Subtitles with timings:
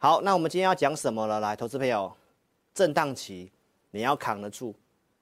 [0.00, 1.40] 好，那我们今天要讲什么了？
[1.40, 2.12] 来，投资朋友，
[2.72, 3.50] 震荡期
[3.90, 4.72] 你要扛得住，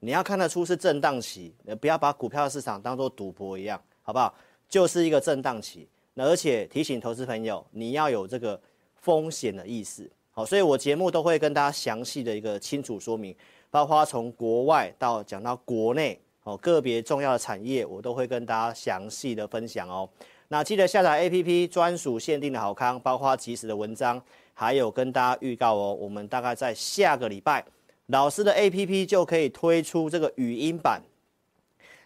[0.01, 4.35] 你要看得出是震荡期，不要把股票市场当做赌博一样，好不好？
[4.69, 5.89] 就是一个震荡期。
[6.13, 8.61] 那而且提醒投资朋友，你要有这个
[8.97, 10.11] 风险的意识。
[10.31, 13.35] 好，所以我节目都会跟大家详细的一个清楚说明，
[13.71, 20.07] 包括从国外到讲到国内，哦，个别重要的产业，我都会跟大家详细的分享哦。
[20.49, 24.23] 那记得下载 APP，专属限定的好康，包括即时的文章。
[24.59, 27.63] 还有跟大家预告哦，我们大概在下个礼拜，
[28.07, 31.03] 老师的 APP 就可以推出这个语音版。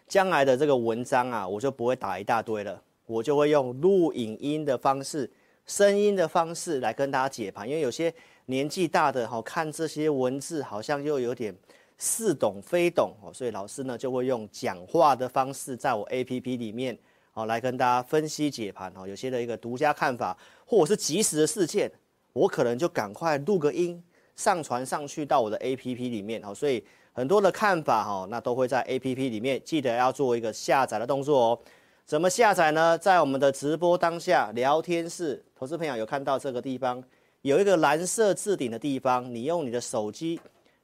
[0.05, 5.31] 将来的这个文章啊，我就不会打一大堆了，我就会用录影音的方式、
[5.65, 7.65] 声音的方式来跟大家解盘。
[7.65, 8.13] 因为有些
[8.47, 11.55] 年纪大的哈，看这些文字好像又有点
[11.97, 16.97] 似懂非懂哦，所以老师呢就会用讲话的方式，在我 APP 里面
[17.33, 21.89] 哦来跟大家分析解盘哦，有些的一个独家看法，或者是即时的事件。
[22.33, 24.01] 我可能就赶快录个音，
[24.35, 31.59] 上传上去到我的 APP 里面，好，所以很多的看法哈，那都会在 APP 里面，记得要做一个下载的动作哦。
[32.05, 32.97] 怎么下载呢？
[32.97, 37.01] 在我们的直播当下聊天室，投资朋友有看到这个地方
[37.41, 40.39] 有一个蓝色置顶的地方，你用你的手机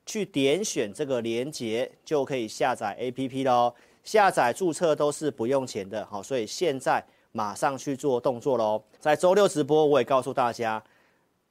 [0.05, 3.73] 去点选这个连接，就可以下载 APP 喽。
[4.03, 8.81] 下载注册都是不用钱的，好，所以现在马上去做动作喽。
[9.00, 10.81] 在周六直播，我也告诉大家。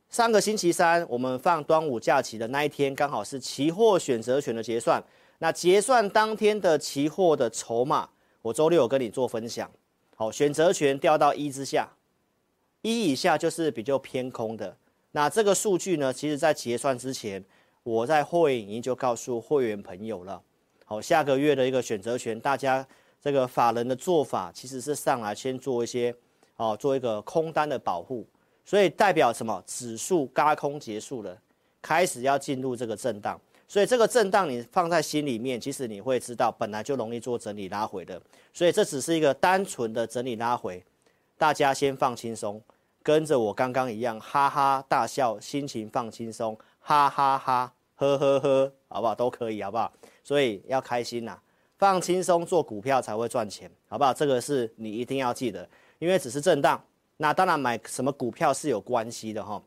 [0.09, 5.03] 上个星期三，我们放端午假期的那一天，刚好是期货选择权的结算。
[5.39, 8.09] 那结算当天的期货的筹码，
[8.41, 9.71] 我周六有跟你做分享。
[10.15, 11.93] 好，选择权掉到一之下，
[12.81, 14.75] 一以下就是比较偏空的。
[15.11, 17.45] 那这个数据呢，其实在结算之前，
[17.83, 20.41] 我在会员已经就告诉会员朋友了。
[20.87, 22.87] 好，下个月的一个选择权，大家
[23.21, 26.15] 这个法人的做法其实是上来先做一些，
[26.57, 28.27] 哦，做一个空单的保护。
[28.67, 29.63] 所以代表什么？
[29.65, 31.39] 指数轧空结束了，
[31.81, 33.41] 开始要进入这个震荡。
[33.69, 38.21] 所以这个震荡你放在心里面，其实你会知道，本来就容易做整理拉回的。
[38.53, 40.85] 所以这只是一个单纯的整理拉回，
[41.39, 42.61] 大家先放轻松，
[43.03, 49.15] 跟着我刚刚一样哈哈大笑，心情放轻松，哈哈哈，呵呵呵，好不好？
[49.15, 49.93] 都可以，好不好？
[50.25, 51.39] 所以要开心呐，
[51.79, 54.13] 放轻松做股票才会赚钱，好不好？
[54.13, 55.69] 这个是你一定要记得，
[55.99, 56.83] 因为只是震荡。
[57.19, 59.63] 那当然买什么股票是有关系的哈，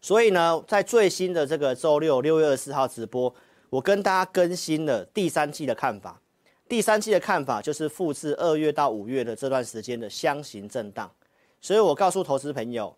[0.00, 3.32] 所以呢，在最新的这个周六六月二十四号直播，
[3.70, 6.20] 我跟大家更新了第三季的看法。
[6.68, 11.10] 第三季的看法就是复制二月到五月的这段时间的箱型震荡，
[11.60, 12.94] 所以我告诉投资朋友，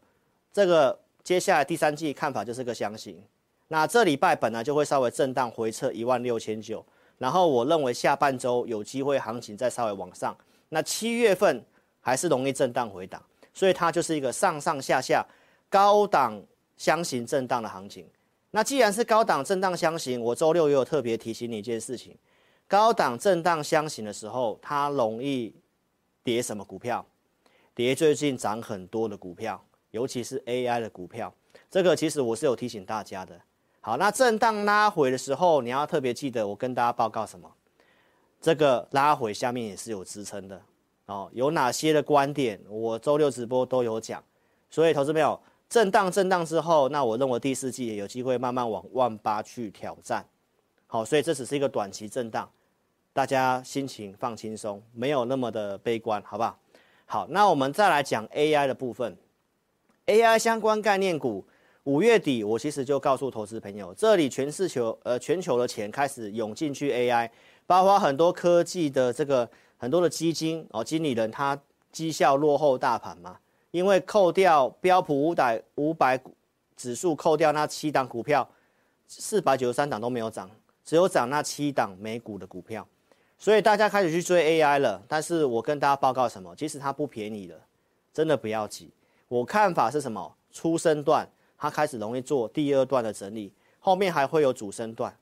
[0.52, 3.22] 这个接下来第三季看法就是个箱型。
[3.68, 6.84] 那这礼拜本来就会稍微震荡回撤一万六千九，
[7.18, 10.36] 然后我认为下半周有机会行情再稍微往上。
[10.70, 11.64] 那七月份
[12.00, 13.22] 还是容易震荡回档。
[13.60, 15.22] 所以它就是一个上上下下
[15.68, 16.42] 高档
[16.78, 18.08] 箱型震荡的行情。
[18.52, 22.16] 那既然是高档震荡箱型，我周六也有特别提醒你一件事情：
[22.66, 25.54] 高档震荡箱型的时候，它容易
[26.24, 27.04] 跌什么股票？
[27.74, 31.30] 跌最近涨很多的股票，尤其是 AI 的股票。
[31.70, 33.38] 这个其实我是有提醒大家的。
[33.82, 37.52] 好，那震荡拉回的时候，你要特别记得我跟大家报告什么？
[38.40, 40.62] 这个拉回下面也是有支撑的。
[41.10, 44.22] 哦，有哪些的观点，我周六直播都有讲，
[44.70, 45.38] 所以投资朋友，
[45.68, 50.24] 震荡震荡之后，那我认为第四季也有机会慢慢往万八去挑战。
[50.86, 52.48] 好，所以这只是一个短期震荡，
[53.12, 56.56] 大家心情放轻松，没有那么的悲观，好不好？
[57.06, 59.16] 好，那我们再来讲 AI 的部分
[60.06, 61.44] ，AI 相关概念股，
[61.82, 67.28] 五月底我其实就告诉投资朋友，这里全世球呃全球的钱开始涌进去 AI，
[67.66, 69.50] 包括很多科技的这个。
[69.80, 71.58] 很多的基金哦，经理人他
[71.90, 73.38] 绩效落后大盘嘛，
[73.70, 76.20] 因为扣掉标普五百五百
[76.76, 78.46] 指数，扣掉那七档股票，
[79.08, 80.50] 四百九十三档都没有涨，
[80.84, 82.86] 只有涨那七档美股的股票，
[83.38, 85.02] 所以大家开始去追 AI 了。
[85.08, 86.54] 但是我跟大家报告什么？
[86.54, 87.58] 其实它不便宜的，
[88.12, 88.90] 真的不要急。
[89.28, 90.36] 我看法是什么？
[90.52, 91.26] 初升段
[91.56, 95.16] 它开始容易做第二段的整理，后面还会有主升段。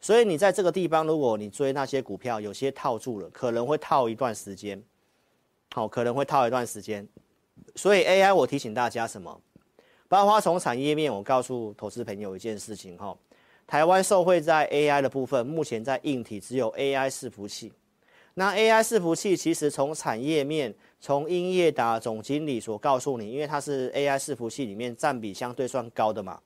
[0.00, 4.82] 所以你在这个地方，如果你追那些股票，有些套住了，可能会套一段时间，
[5.72, 7.06] 好，可能会套一段时间。
[7.76, 9.40] 所以 AI 我提醒大家什么？
[10.08, 13.16] 包括从产业面，我告诉投资朋友一件事情哈，
[13.66, 17.72] 台湾受惠在 AI 的部分，目前在硬体只有 AI 伺服器。
[18.34, 26.40] 那 AI 伺服器其实从产业面，从英业达总经理所告诉你，因为它是 AI 伺服器里面占比相对算高的嘛。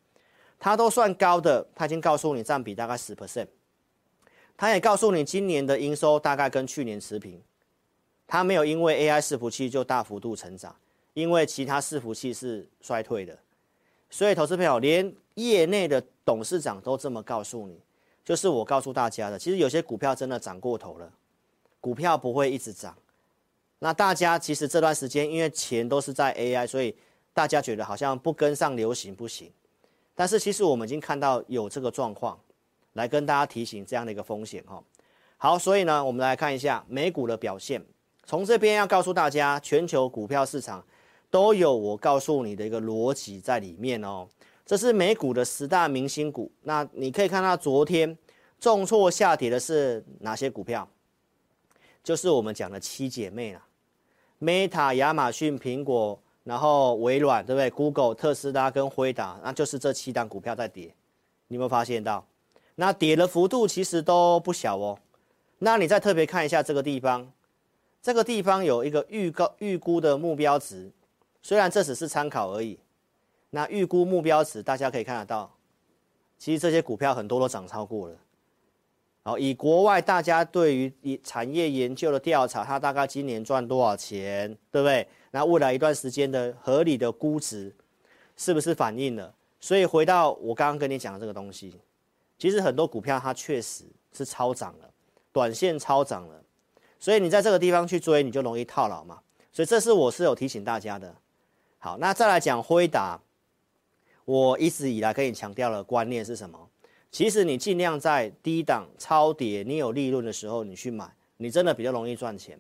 [0.59, 3.47] 它都算高的，他已经告诉你占比大概十 percent，
[4.57, 7.43] 他也告诉你今年的营收大概跟去年持平，
[8.27, 10.75] 它没有因为 AI 伺服器就大幅度成长，
[11.13, 13.39] 因为其他伺服器是衰退的，
[14.09, 17.79] 所以投资朋友，连业内的董事长都这么告诉你，
[18.25, 19.39] 就是我告诉大家的。
[19.39, 21.13] 其实有些股票真的涨过头了，
[21.81, 22.97] 股票不会一直涨。
[23.81, 26.97] 那大家其实这段时间因为钱都是在 AI，所以
[27.35, 29.53] 大家觉得好像不跟上流行不行。
[30.15, 32.39] 但是其实我们已经看到有这个状况，
[32.93, 34.83] 来跟大家提醒这样的一个风险哈。
[35.37, 37.85] 好，所以呢，我们来看一下美股的表现。
[38.25, 40.83] 从这边要告诉大家，全球股票市场
[41.31, 44.27] 都有我告诉你的一个逻辑在里面哦。
[44.65, 46.51] 这是美股的十大明星股。
[46.63, 48.17] 那你可以看到昨天
[48.59, 50.89] 重挫下跌的是哪些股票？
[52.03, 53.63] 就是我们讲的七姐妹啦
[54.41, 60.95] ，Meta、亚马逊、苹果，然后微软，对不对？Google、特斯拉跟辉达，那就是这七档股票在跌。
[61.49, 62.25] 你有没有发现到？
[62.77, 64.99] 那跌的幅度其实都不小哦。
[65.59, 67.33] 那你再特别看一下这个地方，
[68.03, 70.91] 这个地方有一个预告预估的目标值，
[71.43, 72.79] 虽然这只是参考而已。
[73.51, 75.51] 那预估目标值大家可以看得到，
[76.37, 78.17] 其实这些股票很多都涨超过了。
[79.23, 85.09] 好，以国外大家对于以产业研究的调查，它大概今年赚多少钱，对不对？
[85.35, 87.75] 那未来一段时间的合理的估值，
[88.37, 89.35] 是不是反映了？
[89.59, 91.75] 所以回到我刚刚跟你讲的这个东西，
[92.39, 93.83] 其实很多股票它确实
[94.13, 94.89] 是超涨了。
[95.33, 96.41] 短线超涨了，
[97.01, 99.19] 所以你在这个地方去追，你就容易套牢嘛。
[99.51, 101.13] 所以这是我是有提醒大家的。
[101.79, 103.21] 好，那再来讲辉达，
[104.25, 106.57] 我一直以来跟你强调的观念是什么？
[107.11, 112.57] 其实你尽量在低档超跌，你有利润的时候你去买，你真的比较容易赚钱。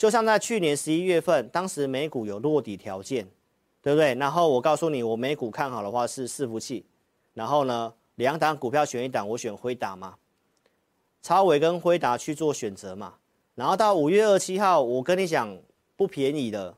[0.00, 3.28] 就像在去年十一月份，当时美股有落底条件，
[3.82, 4.14] 对不对？
[4.14, 6.86] 然后我告诉你，我美股看好的话是伺服器，
[7.34, 10.14] 然后呢，两档股票选一档，我选辉达嘛。
[11.20, 13.12] 超伟跟辉达去做选择嘛，
[13.54, 15.54] 然后到五月二十七号，我跟你讲
[15.96, 16.74] 不便宜的，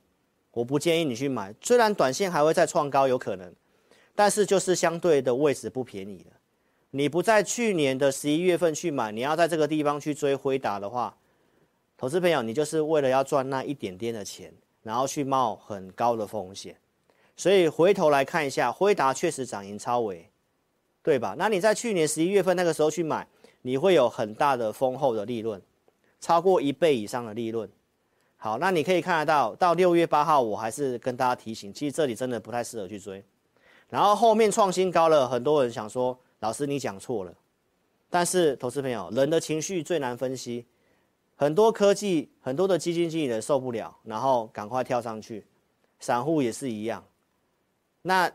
[0.50, 1.54] 我不建议你去买。
[1.60, 3.54] 虽然短线还会再创高有可能，
[4.16, 6.32] 但是就是相对的位置不便宜的。
[6.90, 11.16] 你不在去年的十一月份去买，你要在这个地方去追辉达的话，
[12.02, 14.52] 投资朋友，你就是为了要赚那一点点的钱，
[14.82, 16.76] 然后去冒很高的风险。
[17.36, 20.28] 所以回头来看一下，辉达确实涨赢超微，
[21.00, 21.36] 对吧？
[21.38, 23.24] 那你在去年十一月份那个时候去买。
[23.64, 25.62] 你会有很大的丰厚的利润，
[26.20, 27.70] 超过一倍以上的利润。
[28.36, 33.24] 好，那你可以看得到，到六月八号，我还是跟大家提醒，其实这里真的不太适合去追。
[33.88, 37.32] 然后后面创新高了，很多人想说，老师你讲错了。
[38.10, 40.66] 但是投资朋友，人的情绪最难分析，
[41.42, 45.44] 很多科技，很多的基金经理人受不了，然后赶快跳上去，
[45.98, 47.04] 散户也是一样。
[48.02, 48.30] 那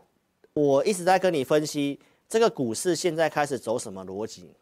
[0.52, 4.52] 我一直在跟你分析，这个股市现在开始走什么逻辑？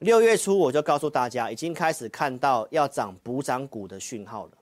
[0.00, 4.52] 六月初我就告诉大家，已经开始看到要涨补涨股的讯号了。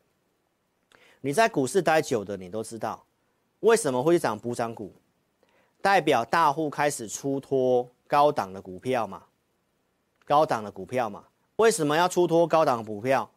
[1.23, 3.05] 你在股市待久的，你都知道
[3.59, 4.95] 为什么会涨补涨股，
[5.83, 9.25] 代表大户开始出脱高档的股票嘛，
[10.25, 11.25] 高档的股票嘛。
[11.57, 13.31] 为什么要出脱高档股票？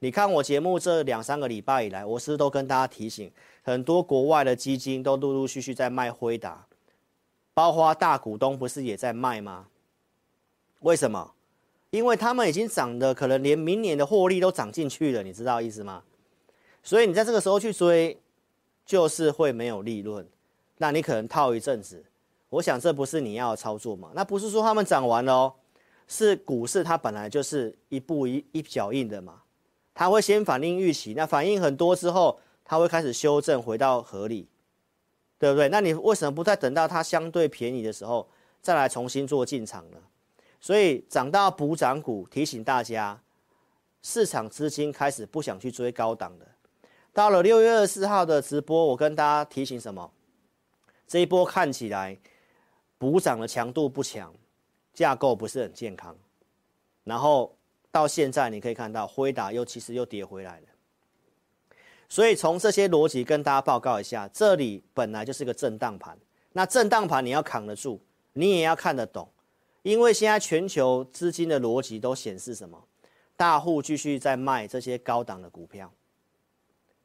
[0.00, 3.30] 你看我节目这两三个礼拜以来，我是不是都跟大家提醒，
[3.62, 6.66] 很多国外的基金都陆陆续续在卖辉达，
[7.54, 9.68] 包括大股东不是也在卖吗？
[10.80, 11.32] 为什么？
[11.90, 16.02] 因为他们已经涨的，可能连明年的获利都涨进去了，你知道意思吗？
[16.82, 18.18] 所以你在这个时候去追，
[18.84, 20.26] 就是会没有利润，
[20.78, 22.02] 那你可能套一阵子。
[22.48, 24.10] 我想这不是你要操作嘛？
[24.14, 25.54] 那不是说他们涨完了哦，
[26.12, 29.42] 是股市它本来就是一步一一脚印的嘛，
[29.94, 34.48] 它会先反映预期，那反应很多之后，它会开始修正回到合理，
[35.38, 35.68] 对不对？
[35.68, 38.28] 那你为什么不再等到它相对便宜的时候
[38.60, 39.98] 再来重新做进场呢？
[40.60, 43.22] 所以涨到补涨股，提醒大家，
[44.02, 46.46] 市场资金开始不想去追高档的。
[47.12, 50.10] 到了六月二十四号的直播，我跟大家提醒什么？
[51.06, 52.18] 这一波看起来
[52.98, 54.34] 补涨的强度不强，
[54.92, 56.16] 架构不是很健康。
[57.04, 57.56] 然后
[57.90, 60.66] 到现在你可以看到，辉达又其实又跌回来了。
[62.08, 66.18] 所以从这些逻辑跟大家报告一下，这里本来就是个震荡盘，
[66.52, 68.00] 那震荡盘你要扛得住，
[68.32, 69.28] 你也要看得懂。
[69.82, 72.84] 因为现在全球资金的逻辑都显示什么？
[73.36, 75.90] 大户继续在卖这些高档的股票，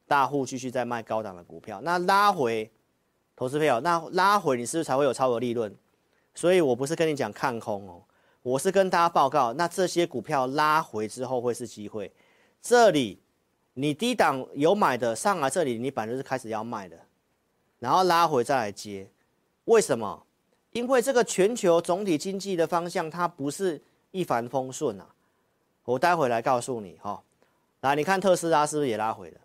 [0.05, 1.79] 大户继续在卖高档的股票。
[1.81, 2.69] 那拉回，
[3.35, 5.73] 投资朋友，那拉回你是不是才会有超额利润？
[6.35, 8.03] 所以我不是跟你讲看空哦，
[8.43, 12.11] 我是跟大家报告，那这些股票拉回之后会是机会。
[12.61, 13.19] 这里
[13.73, 16.97] 你低档有买的上来，这里你本来就是开始要卖的，
[17.79, 19.09] 然后拉回再来接，
[19.63, 20.23] 为什么？
[20.71, 25.07] 因为这个全球总体经济的方向，它不是一帆风顺啊。
[25.85, 27.23] 我待会来告诉你哈。
[27.81, 29.39] 来，你看特斯拉是不是也拉回了？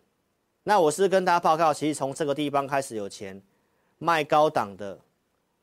[0.65, 3.41] 那我是跟大家报告，其实从这个地方开始有钱
[3.99, 4.99] 卖高档的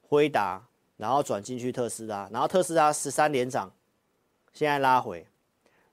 [0.02, 0.64] 辉达，
[0.98, 3.72] 然后转进去特斯拉，然后特斯拉十三连涨，
[4.54, 5.26] 现在拉回，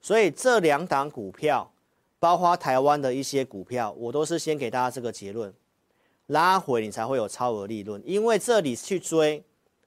[0.01, 1.71] 所以这两档股票，
[2.19, 5.53] 包括台湾的一些股票，我都是先给大家这个结论，
[6.27, 9.43] 拉回你才会有超额利润，因为这里去追，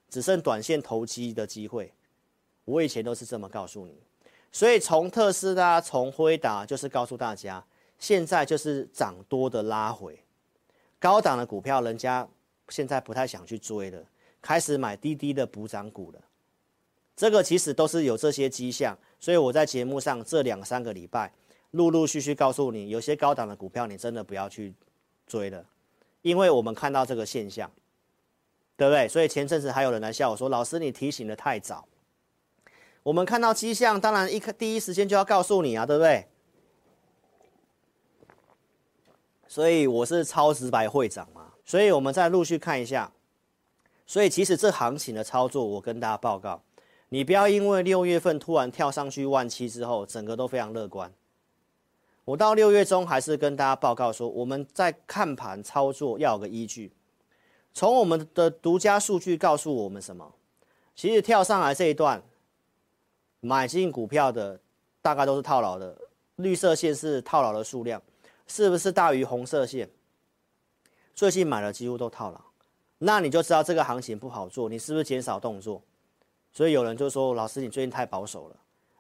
[0.09, 1.93] 只剩短线投机的机会。
[2.65, 3.99] 我以前都是这么告诉你，
[4.53, 7.65] 所以从特斯拉、从辉达，就是告诉大家，
[7.99, 10.23] 现在就是涨多的拉回，
[11.01, 12.29] 高档的股票，人家
[12.69, 14.05] 现在不太想去追了，
[14.49, 16.19] 开始买滴滴的补涨股了。
[17.15, 21.31] 这个其实都是有这些迹象，所以我在节目上这两三个礼拜，
[21.73, 24.73] 陆陆续续告诉你，有些高档的股票你真的不要去
[25.27, 25.63] 追了，
[26.23, 27.71] 因为我们看到这个现象，
[28.75, 29.07] 对不对？
[29.07, 31.87] 所以前阵子还有人来笑我说，老师你提醒的太早。
[33.03, 36.27] 我们看到迹象，当然一个第一时间就要告诉你啊，对不对？
[39.47, 43.13] 所以我是超直白会长嘛，所以我们再陆续看一下。
[44.09, 46.61] 所以其实这行情的操作，我跟大家报告，
[47.11, 51.13] 你不要因为六月份突然跳上去万七之后，整个都非常乐观。
[52.25, 56.93] 我到六月中还是跟大家报告说，我们在看盘操作要有个依据。
[57.73, 60.35] 从我们的独家数据告诉我们什么？
[60.97, 62.21] 其实跳上来这一段。
[63.41, 64.59] 买进股票的
[65.01, 65.97] 大概都是套牢的，
[66.37, 68.03] 绿色线是套牢的数量，
[68.49, 69.89] 是不是大于红色线？
[71.15, 72.41] 最近买的几乎都套牢，
[72.99, 75.83] 那你就知道这个行情不好做，你是不是减少动作？
[76.53, 78.57] 所以有人就说：“老师，你最近太保守了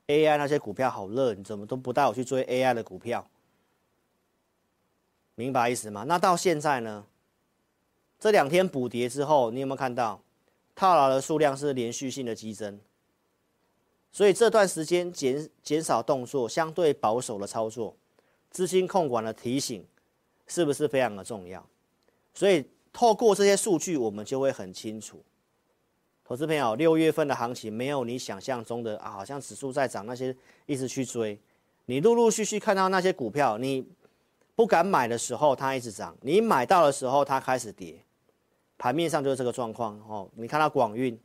[0.06, 3.28] ，AI 那些股票好热，你怎么都不带我去追 AI 的股票？”
[5.34, 6.04] 明白意思吗？
[6.04, 7.06] 那到现在呢？
[8.20, 10.20] 这两天补跌之后，你有没有看到
[10.76, 12.78] 套牢的数量是连续性的激增？
[14.10, 17.96] 所以这段时间减减少动作，相对保守的操作，
[18.50, 19.86] 资金控管的提醒，
[20.46, 21.64] 是不是非常的重要？
[22.34, 25.22] 所以透过这些数据，我们就会很清楚，
[26.24, 30.34] 投资朋友，六月份的行情没有你想象中的啊，好像指数在涨，那些
[30.66, 31.38] 一直去追，
[31.86, 33.86] 你陆陆续续看到那些股票，你
[34.54, 38.02] 不敢买的时候，它一直涨；你买到的时候，它开始跌。
[38.76, 40.28] 盘面上就是这个状况哦。
[40.34, 41.18] 你看到广运，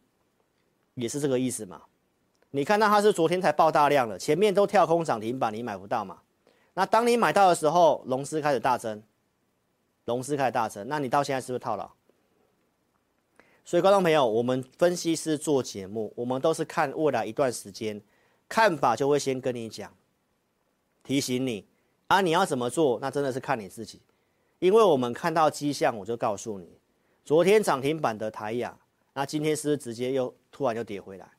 [0.95, 1.81] 也是这个意思嘛？
[2.51, 6.19] 你看到它是昨天才爆大量的，前面都跳空涨停板，你买不到嘛？
[6.75, 9.01] 那当你买到的时候，融资开始大增，
[10.05, 11.89] 融资开大增，那你到现在是不是套牢？
[13.65, 18.01] 所以，观众朋友，我们分析师做节目，我们都是看未来一段时间，
[18.49, 19.93] 看法就会先跟你讲，
[21.01, 21.65] 提醒你
[22.07, 24.01] 啊，你要怎么做，那真的是看你自己，
[24.59, 26.77] 因为我们看到迹象，我就告诉你，
[27.23, 28.77] 昨天涨停板的台亚，
[29.13, 31.31] 那今天是不是直接又突然又跌回来？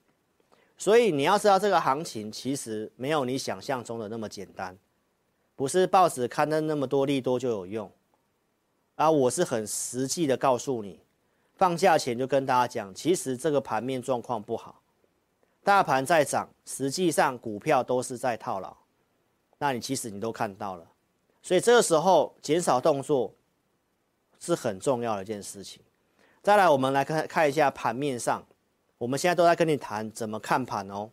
[0.78, 4.74] 所以你要知道，这个行情其实没有你想象中的那么简单，
[5.54, 7.92] 不是报纸刊登那么多利多就有用。
[8.96, 11.00] 啊，我是很实际的告诉你，
[11.56, 14.80] 放假前就跟大家讲，其实这个盘面状况不好，
[15.62, 18.76] 大盘在涨，实际上股票都是在套牢。
[19.58, 20.86] 那你其实你都看到了，
[21.42, 23.32] 所以这个时候减少动作
[24.38, 25.82] 是很重要的一件事情。
[26.42, 28.44] 再来，我们来看看一下盘面上。
[28.96, 31.10] 我们现在都在跟你谈怎么看盘哦。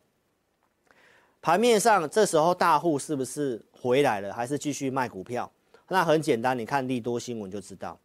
[1.42, 5.52] 盘面上，这时候大户是不是回来了，还是继续卖股票？
[5.92, 8.00] 那很简单，你看利多新闻就知道。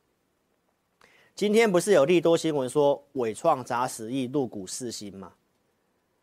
[1.37, 5.33] 今天不是有利多新闻说伟创砸十亿入股四星吗？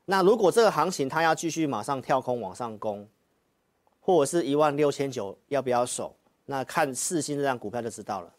[0.04, 3.08] 那如果这个行情它要继续马上跳空往上攻，
[4.02, 6.14] 或者是一万六千九要不要守？
[6.48, 8.34] 那看四星这张股票就知道了。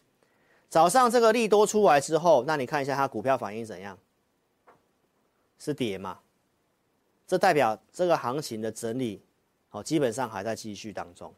[0.68, 3.98] 早上这个利多出来之后，那你看一下它股票反应怎样？
[5.58, 6.18] 是跌嘛？
[7.26, 9.22] 这代表这个行情的整理，
[9.70, 11.32] 哦，基本上还在继续当中。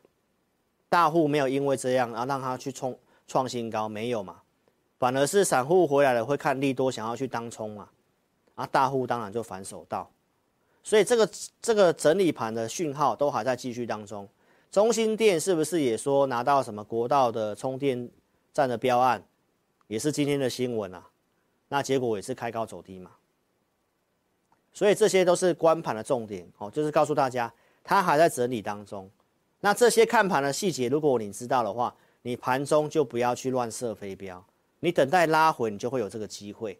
[0.97, 4.41] 大户没有因为这样啊让他去冲创新高，没有嘛？
[4.99, 7.87] 反而是散户回来了会看利多，想要去当冲嘛？
[8.55, 10.11] 啊，大户当然就反手到。
[10.83, 14.27] 所以这个这个整理盘的讯号都还在继续当中。
[14.71, 18.09] 中心店是不是也说拿到什么国道的充电
[18.55, 19.23] 站的标案？
[19.89, 21.07] 也是今天的新闻啊。
[21.69, 23.11] 那结果也是开高走低嘛？
[24.73, 27.53] 所以这些都是观盘的重点哦，就是告诉大家，
[27.85, 29.11] 它还在整理当中。
[29.67, 31.93] 那这些看盘的细节，如果你知道的话，
[32.23, 34.41] 你盘中就不要去乱射飞镖，
[34.79, 36.79] 你等待拉回，你就会有这个机会，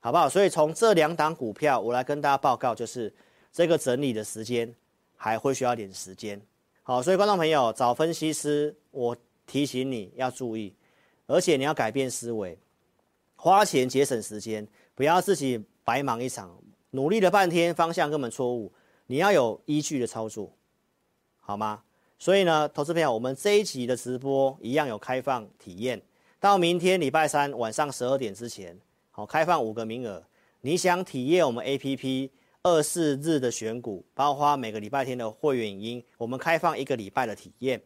[0.00, 0.28] 好不好？
[0.28, 3.14] 所以从这两档股票，我来跟大家报告，就是
[3.52, 4.74] 这个整理的时间
[5.16, 6.42] 还会需要点时间。
[6.82, 10.74] 好，所以观众朋友找分析师，我提醒你要注意，
[11.28, 12.58] 而且你要改变思维，
[13.36, 16.52] 花钱节省时间，不要自己白忙一场。
[16.90, 18.72] 努力了半天，方向根本错误。
[19.06, 20.52] 你要有依据的操作，
[21.38, 21.84] 好吗？
[22.20, 25.98] 所以呢，投资朋友，我们这一集的直播一样有开放体验，
[26.38, 28.78] 到明天礼拜三晚上十二点之前，
[29.10, 30.22] 好，开放五个名额。
[30.60, 32.28] 你想体验我们 APP
[32.62, 37.80] 二四日的选股，包括每个礼拜天的会员影音，我们开放一个礼拜的体验。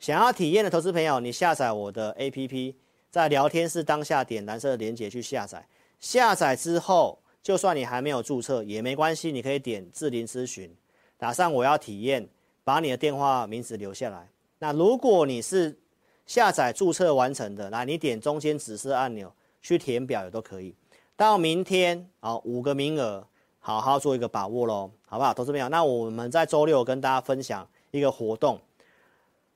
[0.00, 2.74] 想要体验的投资朋友，你下载我的 APP，
[3.10, 5.68] 在聊天室当下点蓝色的连接去下载。
[6.00, 10.74] 下载之后，就算你还没有注册也没关系，你可以点智霖咨询，
[11.18, 12.26] 打上我要体验，
[12.64, 14.28] 把你的电话名字留下来。
[14.58, 15.78] 那如果你是
[16.26, 19.30] 下载注册完成的，来你点中间紫色按钮
[19.60, 20.74] 去填表也都可以。
[21.16, 23.24] 到明天啊，五个名额，
[23.60, 25.32] 好好做一个把握喽，好不好？
[25.32, 28.58] 投资朋友，那我们在周六跟大家分享一个活动。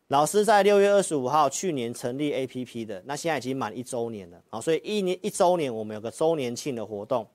[0.08, 7.26] 老师在六月二十五号去年成立 APP 的，那现在已经满一周年了啊，所以一年一周年我们有个周年庆的活动，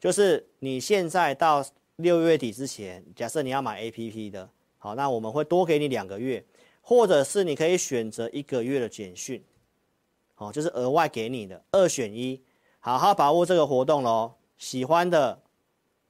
[0.00, 1.64] 就是你现在到
[1.96, 4.48] 六月底之前，假设你要买 APP 的，
[4.86, 6.44] 好，那我们会多给你两个月，
[6.80, 9.42] 或者是你可以选择一个月的简讯，
[10.36, 12.40] 好，就是额外给你的二选一。
[12.78, 14.34] 好好把握这个活动喽！
[14.58, 15.42] 喜欢的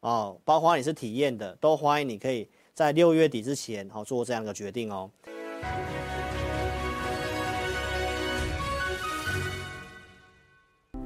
[0.00, 5.10] 哦，包括你是体验的，都欢迎你可以在六月底之前好做这样的决定哦。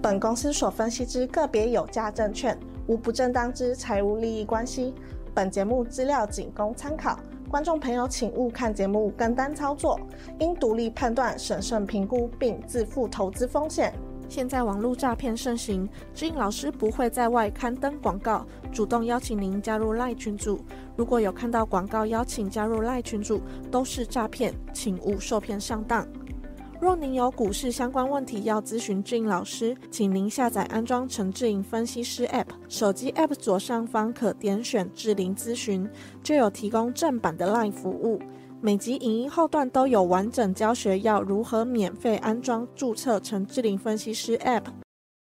[0.02, 2.58] 本公司所分析之个别有价证券，
[2.88, 4.92] 无不正当之财务利益关系。
[5.32, 7.16] 本节目资料仅供参考，
[7.50, 9.98] 观众朋友请勿看节目跟单操作，
[10.38, 13.92] 应独立判断、审慎评估并自负投资风险。
[14.28, 20.60] 现在网络诈骗盛行，知音老师不会在外刊登广告，主动邀请您加入赖群组。
[20.94, 26.06] 如果有看到广告邀请加入赖群组，都是诈骗，请勿受骗上当。
[26.80, 35.86] 若您有股市相关问题要咨询智霖老师，请您下载安装陈智霖分析师 App，手机 App 左上方可点选智霖咨询，
[36.22, 38.18] 就有提供正版的 Live 服务。
[38.62, 44.62] 每集影音后段都有完整教学，要如何免费安装、注册陈智霖分析师 App。